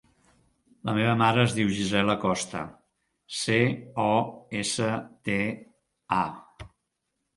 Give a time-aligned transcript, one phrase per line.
[0.89, 2.63] La meva mare es diu Gisela Costa:
[3.43, 3.59] ce,
[4.07, 4.09] o,
[4.63, 4.89] essa,
[5.29, 5.39] te,
[6.23, 6.25] a.